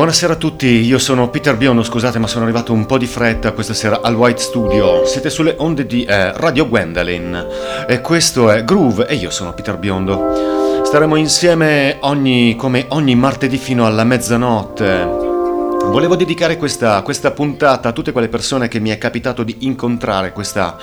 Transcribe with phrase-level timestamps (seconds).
[0.00, 3.52] Buonasera a tutti, io sono Peter Biondo, scusate ma sono arrivato un po' di fretta
[3.52, 5.04] questa sera al White Studio.
[5.04, 7.46] Siete sulle onde di eh, Radio Gwendolyn
[7.86, 10.80] e questo è Groove e io sono Peter Biondo.
[10.84, 15.04] Staremo insieme ogni, come ogni martedì fino alla mezzanotte.
[15.04, 20.32] Volevo dedicare questa, questa, puntata a tutte quelle persone che mi è capitato di incontrare
[20.32, 20.78] questa,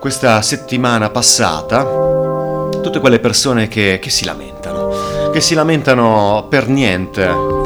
[0.00, 1.84] questa settimana passata,
[2.82, 7.57] tutte quelle persone che, che si lamentano, che si lamentano per niente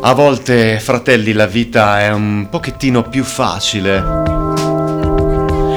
[0.00, 3.96] a volte, fratelli, la vita è un pochettino più facile.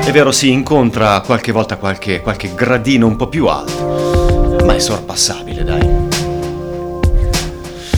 [0.03, 4.80] È vero, si incontra qualche volta qualche, qualche gradino un po' più alto, ma è
[4.80, 6.09] sorpassabile, dai.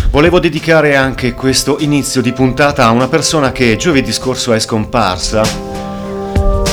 [0.10, 5.42] Volevo dedicare anche questo inizio di puntata a una persona che giovedì scorso è scomparsa.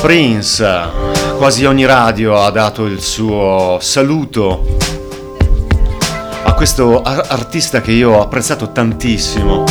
[0.01, 0.89] Prince,
[1.39, 4.77] quasi ogni radio ha dato il suo saluto
[6.61, 9.65] questo artista che io ho apprezzato tantissimo.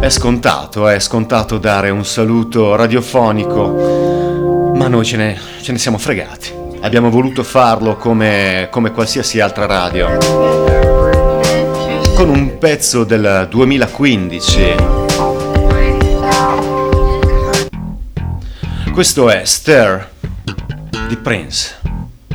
[0.00, 5.96] È scontato, è scontato dare un saluto radiofonico, ma noi ce ne, ce ne siamo
[5.96, 6.52] fregati.
[6.80, 10.18] Abbiamo voluto farlo come, come qualsiasi altra radio.
[12.16, 14.74] Con un pezzo del 2015.
[18.92, 20.08] Questo è Stir
[21.06, 21.76] di Prince.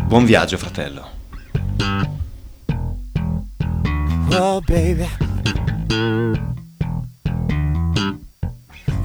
[0.06, 1.13] Buon viaggio, fratello.
[4.32, 5.08] Oh, baby.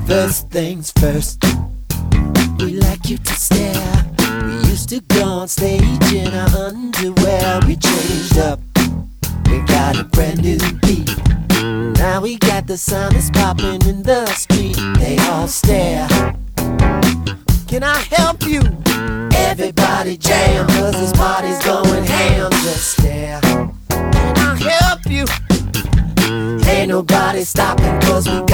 [0.06, 1.44] First things first,
[2.58, 4.04] we like you to stare.
[4.44, 7.60] We used to go on stage in our underwear.
[7.66, 8.60] We changed up,
[9.50, 11.10] we got a brand new beat.
[11.98, 14.76] Now we got the sound that's popping in the street.
[14.98, 16.08] They all stare.
[17.66, 18.62] Can I help you?
[19.34, 21.37] Everybody jam, cause this party's
[27.38, 28.47] Ain't nobody stopping, cause we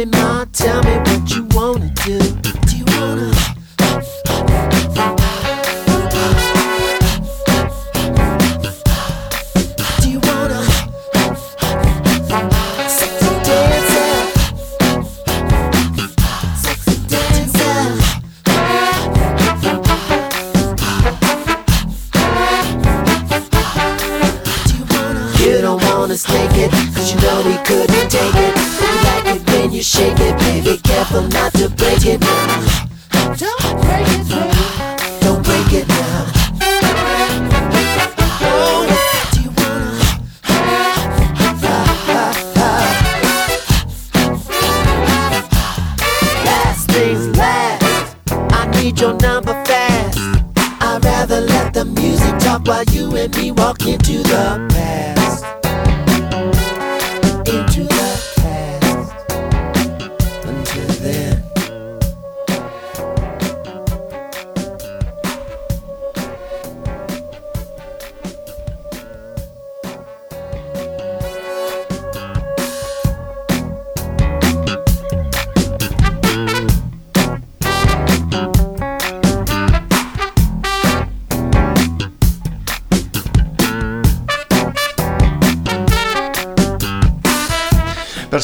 [0.00, 1.49] Tell me what you
[57.70, 58.09] To got.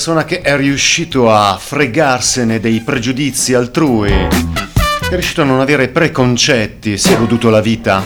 [0.06, 6.96] Persona che è riuscito a fregarsene dei pregiudizi altrui, è riuscito a non avere preconcetti,
[6.96, 8.04] si è goduto la vita.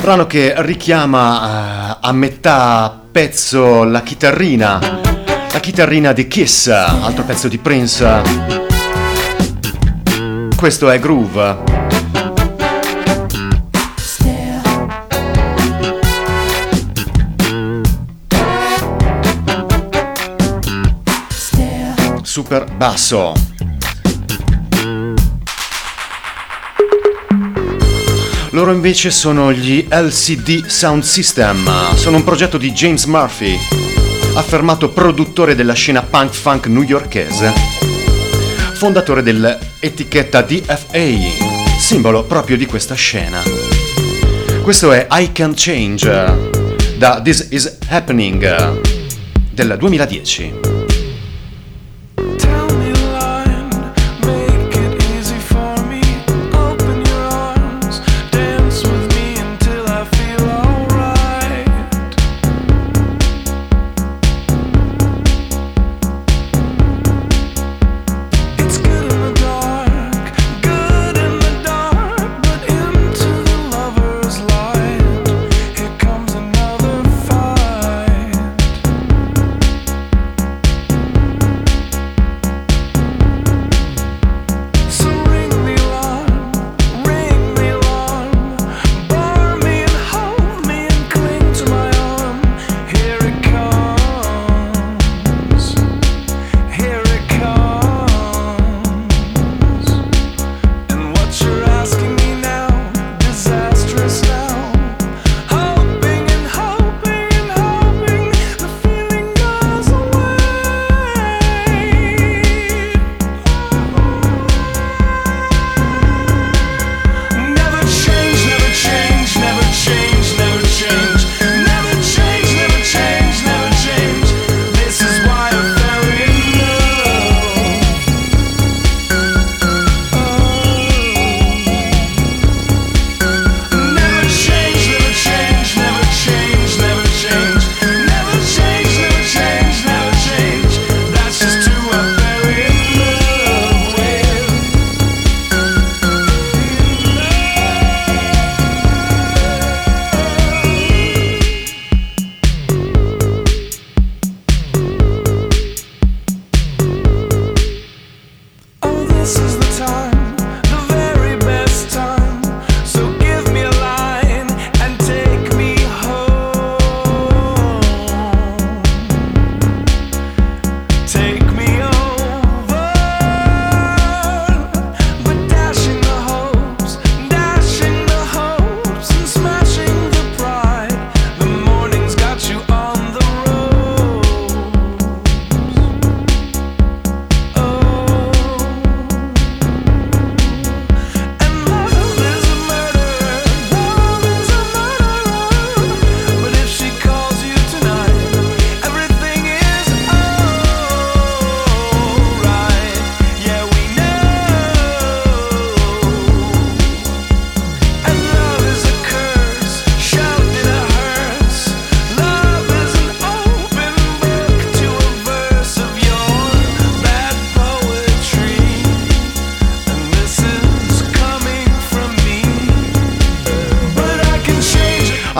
[0.00, 4.78] Brano che richiama uh, a metà pezzo la chitarrina,
[5.50, 8.22] la chitarrina di Kiss, altro pezzo di Prince.
[10.56, 11.83] Questo è Groove.
[22.34, 23.32] Super basso.
[28.50, 33.56] Loro invece sono gli LCD Sound System, sono un progetto di James Murphy,
[34.34, 37.52] affermato produttore della scena punk funk newyorkese,
[38.72, 43.42] fondatore dell'etichetta DFA, simbolo proprio di questa scena.
[44.60, 46.50] Questo è I Can Change
[46.98, 48.80] da This Is Happening
[49.52, 50.73] del 2010.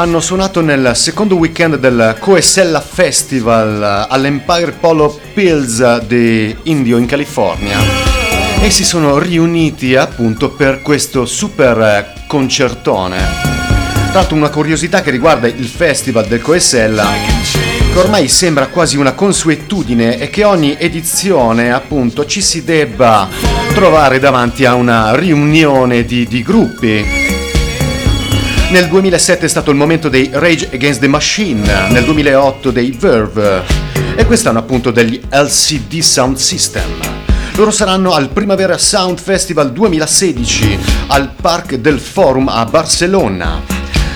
[0.05, 7.79] Hanno suonato nel secondo weekend del Coesella Festival all'Empire Polo Pills di Indio in California
[8.61, 13.17] e si sono riuniti appunto per questo super concertone.
[14.11, 17.08] Tra l'altro una curiosità che riguarda il festival del Coesella
[17.91, 23.27] che ormai sembra quasi una consuetudine è che ogni edizione appunto ci si debba
[23.73, 27.23] trovare davanti a una riunione di, di gruppi
[28.74, 33.62] nel 2007 è stato il momento dei Rage Against the Machine, nel 2008 dei Verve
[34.16, 36.82] e quest'anno appunto degli LCD Sound System.
[37.54, 43.60] Loro saranno al Primavera Sound Festival 2016 al Parc del Forum a Barcellona.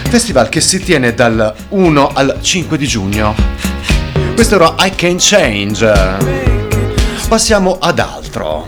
[0.08, 3.36] Festival che si tiene dal 1 al 5 di giugno.
[4.34, 6.16] Questo era I Can Change.
[7.28, 8.66] Passiamo ad altro.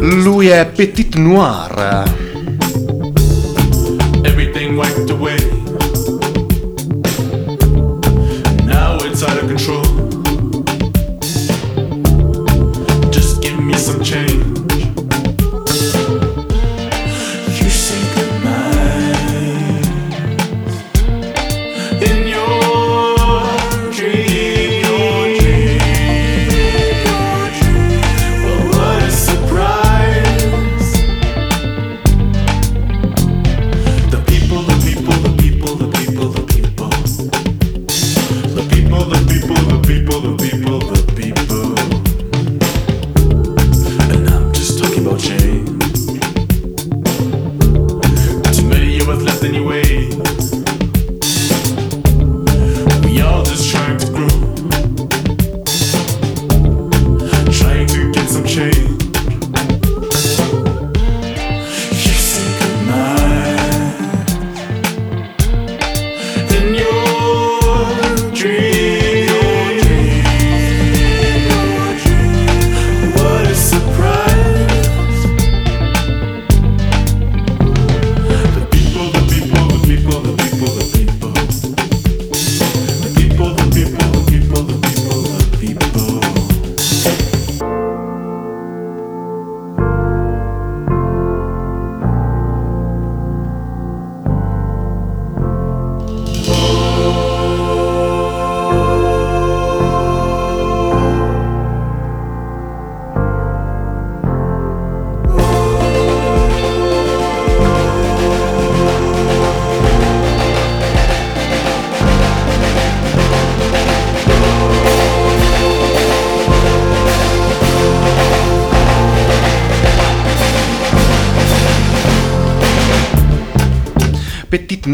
[0.00, 2.24] Lui è Petit Noir
[5.16, 5.45] away.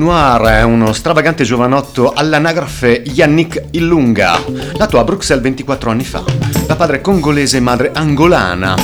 [0.02, 4.42] Noir è uno stravagante giovanotto all'anagrafe Yannick Illunga,
[4.76, 6.24] nato a Bruxelles 24 anni fa,
[6.66, 8.74] da padre congolese e madre angolana,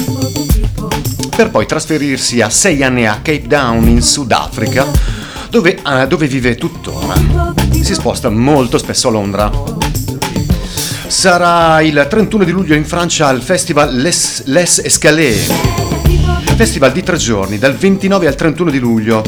[1.34, 4.86] per poi trasferirsi a 6 anni a Cape Town in Sudafrica,
[5.50, 7.14] dove, uh, dove vive tuttora.
[7.80, 9.50] Si sposta molto spesso a Londra.
[11.08, 15.50] Sarà il 31 di luglio in Francia al festival Les, Les Escalés,
[16.54, 19.22] festival di tre giorni, dal 29 al 31 di luglio,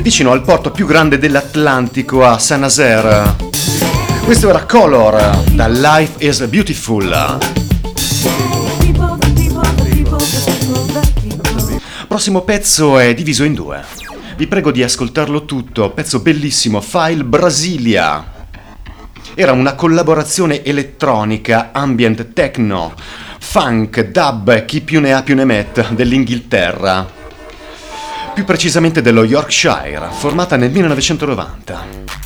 [0.00, 3.36] vicino al porto più grande dell'Atlantico a Saint-Nazaire.
[4.24, 7.38] Questo era Color da Life is Beautiful.
[12.08, 13.82] Prossimo pezzo è diviso in due.
[14.36, 18.38] Vi prego di ascoltarlo tutto, pezzo bellissimo, File Brasilia.
[19.34, 22.94] Era una collaborazione elettronica, ambient techno,
[23.38, 27.19] funk, dub, chi più ne ha più ne mette, dell'Inghilterra.
[28.40, 32.20] Più precisamente dello Yorkshire, formata nel 1990.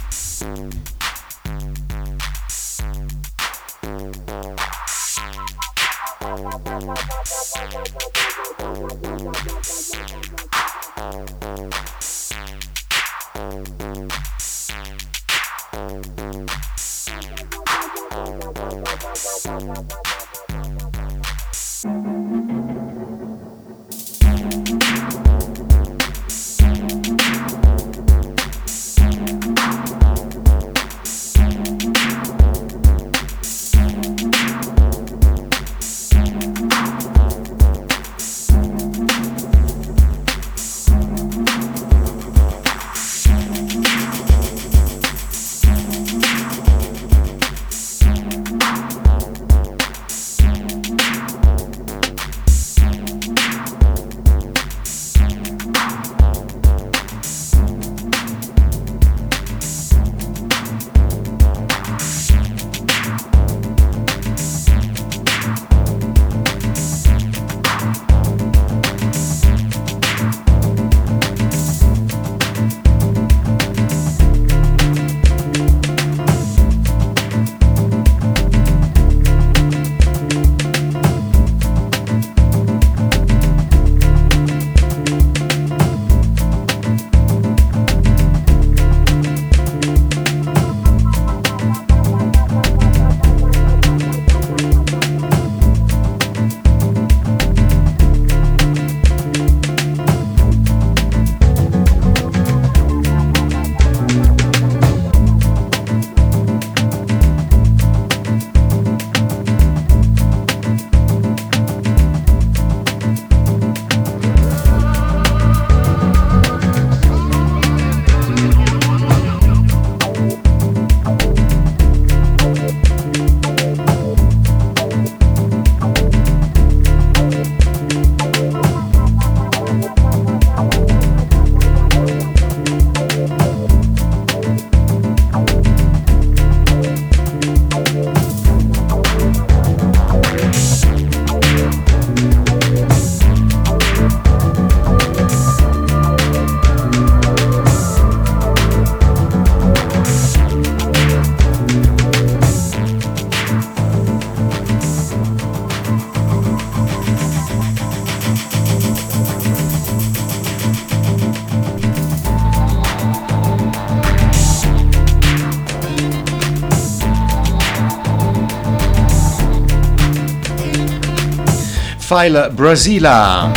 [172.17, 173.51] File Brasila,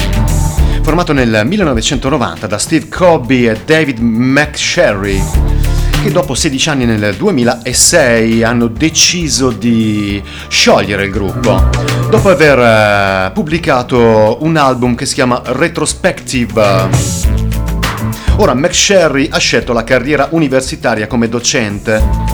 [0.81, 5.23] formato nel 1990 da Steve Cobby e David McSherry,
[6.01, 11.69] che dopo 16 anni nel 2006 hanno deciso di sciogliere il gruppo,
[12.09, 16.89] dopo aver eh, pubblicato un album che si chiama Retrospective.
[18.37, 22.26] Ora McSherry ha scelto la carriera universitaria come docente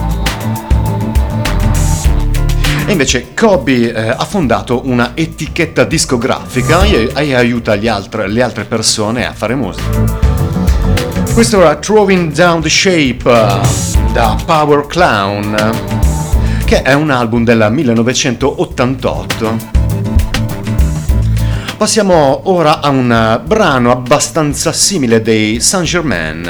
[2.94, 9.26] invece Kobe eh, ha fondato una etichetta discografica e, e aiuta altre, le altre persone
[9.26, 9.82] a fare musica.
[11.34, 13.24] Questo era Throwing Down the Shape
[14.12, 15.56] da Power Clown,
[16.64, 19.56] che è un album del 1988.
[21.76, 26.48] Passiamo ora a un brano abbastanza simile dei Saint Germain.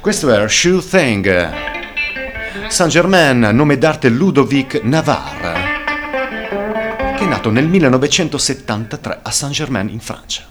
[0.00, 1.75] Questo era Shoe Thing.
[2.68, 5.54] Saint-Germain, nome d'arte Ludovic Navarre,
[7.16, 10.44] che è nato nel 1973 a Saint-Germain in Francia.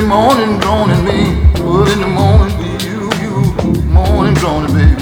[0.00, 1.20] be morning droning me.
[1.60, 4.97] Well, in the morning be you, you morning droning, baby.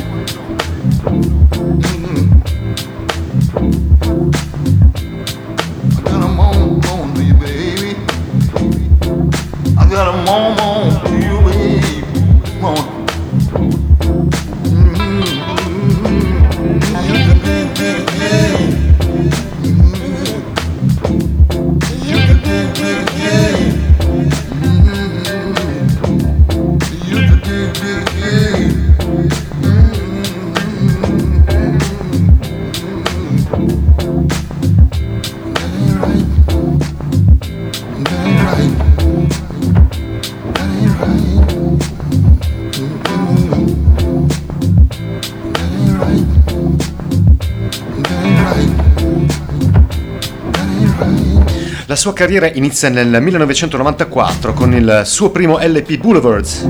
[52.06, 56.68] Sua carriera inizia nel 1994 con il suo primo LP Boulevards,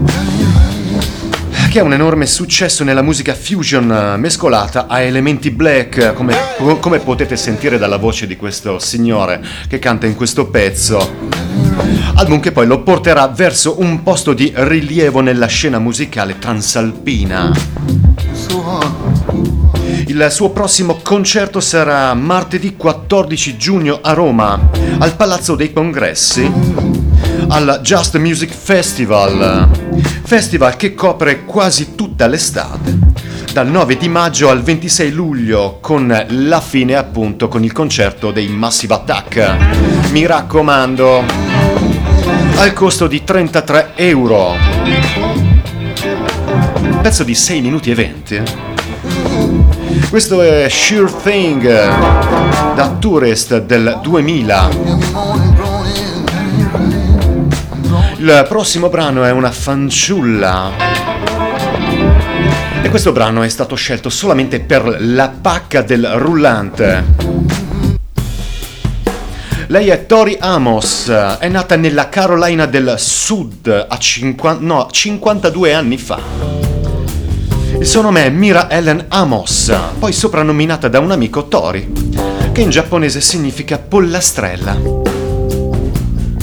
[1.68, 6.34] che ha un enorme successo nella musica fusion mescolata a elementi black, come,
[6.80, 11.06] come potete sentire dalla voce di questo signore che canta in questo pezzo.
[12.14, 17.52] Album che poi lo porterà verso un posto di rilievo nella scena musicale transalpina.
[20.08, 26.48] Il suo prossimo concerto sarà martedì 14 giugno a Roma, al Palazzo dei Congressi,
[27.48, 29.68] al Just Music Festival,
[30.24, 32.96] festival che copre quasi tutta l'estate,
[33.52, 38.46] dal 9 di maggio al 26 luglio, con la fine appunto con il concerto dei
[38.46, 39.56] Massive Attack.
[40.12, 41.24] Mi raccomando,
[42.58, 44.54] al costo di 33 euro.
[47.02, 48.42] Pezzo di 6 minuti e 20.
[50.08, 51.62] Questo è Sure Thing
[52.74, 54.68] da Tourist del 2000.
[58.18, 60.70] Il prossimo brano è una fanciulla.
[62.82, 67.04] E questo brano è stato scelto solamente per la pacca del rullante.
[69.66, 75.98] Lei è Tori Amos, è nata nella Carolina del Sud a 50, no, 52 anni
[75.98, 76.75] fa.
[77.78, 81.92] Il suo nome è Mira Ellen Amos, poi soprannominata da un amico Tori,
[82.52, 84.76] che in giapponese significa pollastrella.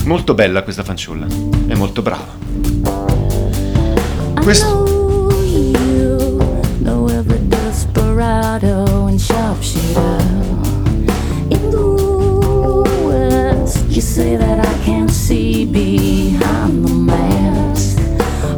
[0.05, 1.25] Molto bella questa fanciulla,
[1.67, 2.27] è molto brava.
[4.41, 4.91] Questo...
[13.89, 17.99] You say that I can't see behind the mask.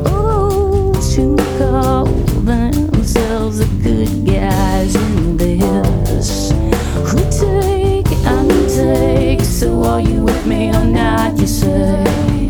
[0.05, 2.24] Oh, too cold.
[9.85, 11.37] Are you with me or not?
[11.37, 12.44] You say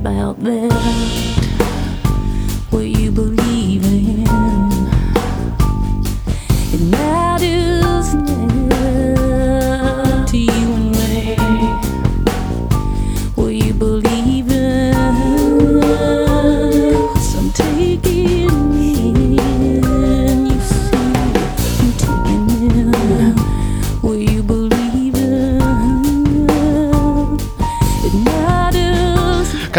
[0.00, 1.27] about them.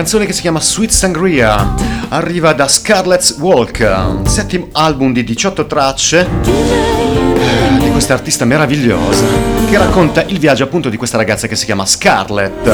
[0.10, 1.76] Canzone che si chiama Sweet Sangria
[2.10, 6.28] arriva da Scarlet's Walk, settimo album di 18 tracce
[7.78, 9.24] di questa artista meravigliosa
[9.69, 12.65] che racconta il viaggio appunto di questa ragazza che si chiama Scarlett.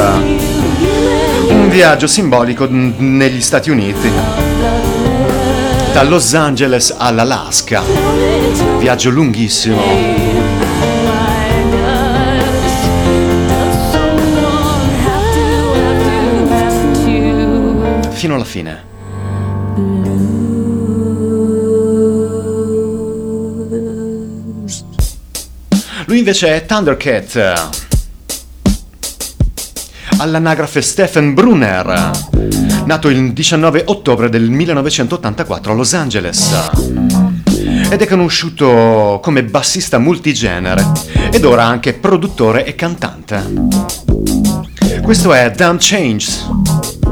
[1.50, 4.10] Un viaggio simbolico negli Stati Uniti,
[5.92, 7.84] da Los Angeles all'Alaska.
[8.80, 10.55] Viaggio lunghissimo.
[18.26, 18.84] Fino alla fine.
[26.06, 27.72] Lui invece è Thundercat.
[30.18, 32.12] All'anagrafe Stephen Brunner,
[32.86, 36.70] nato il 19 ottobre del 1984 a Los Angeles
[37.90, 40.84] ed è conosciuto come bassista multigenere
[41.32, 43.44] ed ora anche produttore e cantante.
[45.04, 47.05] Questo è Damn Changes.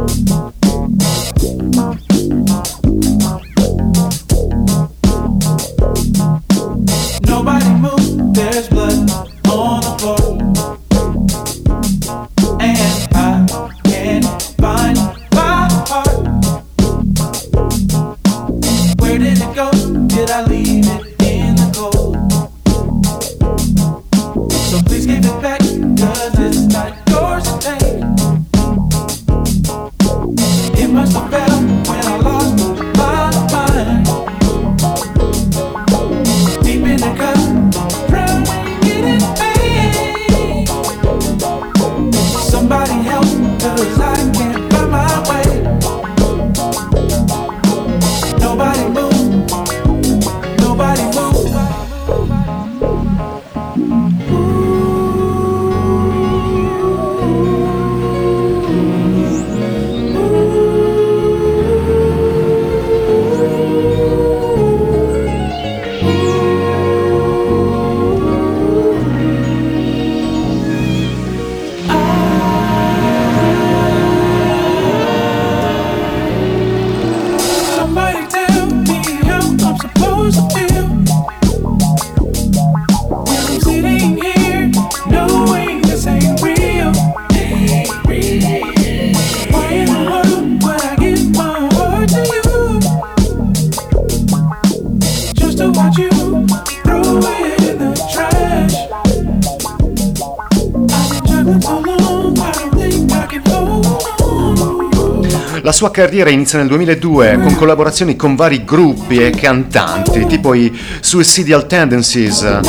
[105.83, 111.67] Sua carriera inizia nel 2002 con collaborazioni con vari gruppi e cantanti, tipo i Suicidal
[111.67, 112.59] Tendencies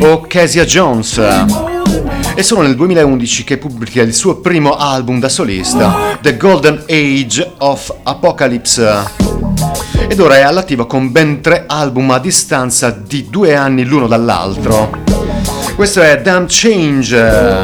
[0.00, 1.20] o Kezia Jones.
[2.34, 7.52] È solo nel 2011 che pubblica il suo primo album da solista, The Golden Age
[7.58, 9.04] of Apocalypse.
[10.08, 15.07] Ed ora è all'attivo con ben tre album a distanza di due anni l'uno dall'altro.
[15.78, 17.60] Questo è Damn Change.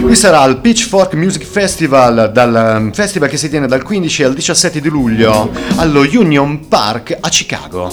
[0.00, 4.32] Lui sarà al Pitchfork Music Festival, dal um, festival che si tiene dal 15 al
[4.32, 7.90] 17 di luglio allo Union Park a Chicago.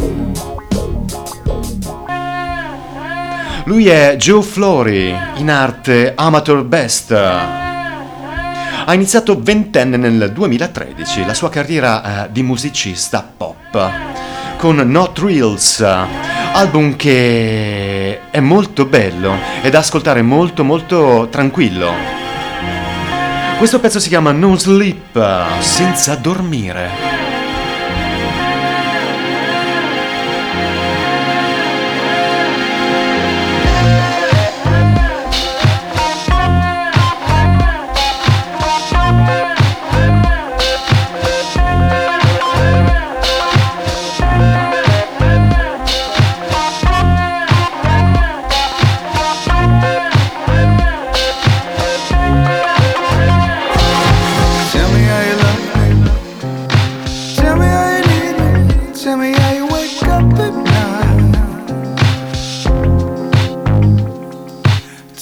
[3.65, 7.12] Lui è Joe Flory, in arte Amateur Best.
[7.12, 14.15] Ha iniziato ventenne nel 2013 la sua carriera eh, di musicista pop
[14.58, 21.91] con No Thrills, album che è molto bello ed da ascoltare molto molto tranquillo.
[23.58, 27.16] Questo pezzo si chiama No Sleep, senza dormire.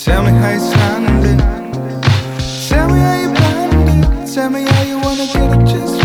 [0.06, 1.40] Tell me how you're standing.
[2.70, 4.32] Tell me how you're blinded.
[4.32, 6.05] Tell me how you wanna get it just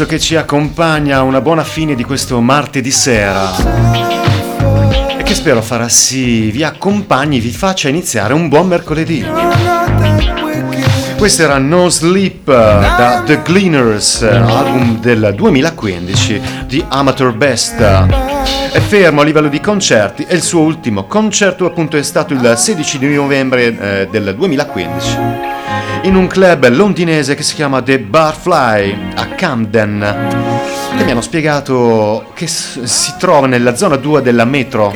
[0.00, 3.54] pezzo che ci accompagna a una buona fine di questo martedì sera
[5.18, 9.26] e che spero farà sì vi accompagni, vi faccia iniziare un buon mercoledì.
[11.18, 17.78] Questo era No Sleep da The Gleaners, album del 2015 di Amateur Best.
[17.78, 22.54] È fermo a livello di concerti e il suo ultimo concerto appunto è stato il
[22.56, 25.49] 16 di novembre eh, del 2015
[26.02, 30.58] in un club londinese che si chiama The Barfly a Camden
[30.96, 34.94] che mi hanno spiegato che si trova nella zona 2 della metro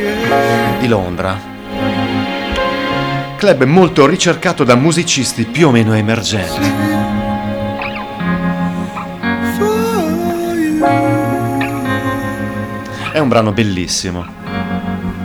[0.79, 1.53] di Londra.
[3.37, 6.73] Club molto ricercato da musicisti più o meno emergenti.
[13.13, 14.27] È un brano bellissimo,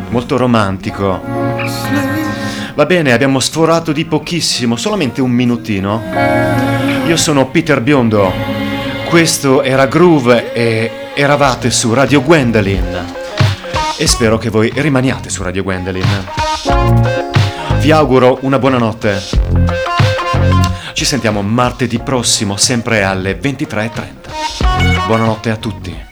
[0.10, 2.09] molto romantico
[2.80, 6.02] Va bene, abbiamo sforato di pochissimo, solamente un minutino.
[7.08, 8.32] Io sono Peter Biondo,
[9.10, 13.06] questo era Groove e eravate su Radio Gwendolyn.
[13.98, 16.26] E spero che voi rimaniate su Radio Gwendolyn.
[17.82, 19.22] Vi auguro una buona notte.
[20.94, 25.06] Ci sentiamo martedì prossimo, sempre alle 23.30.
[25.06, 26.08] Buonanotte a tutti.